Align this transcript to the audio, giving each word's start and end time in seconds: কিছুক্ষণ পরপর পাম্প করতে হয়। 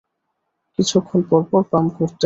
কিছুক্ষণ 0.79 1.19
পরপর 1.29 1.61
পাম্প 1.71 1.91
করতে 1.97 2.05
হয়। 2.05 2.19